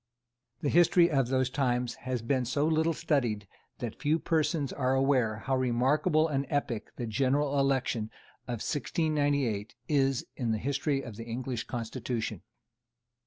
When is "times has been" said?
1.51-2.43